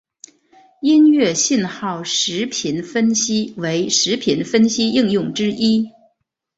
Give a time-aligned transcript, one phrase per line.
[0.81, 5.91] 音乐信号时频分析为时频分析应用之一。